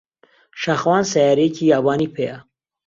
شاخەوان 0.61 1.03
سەیارەیەکی 1.11 1.69
یابانی 1.73 2.11
پێیە. 2.15 2.37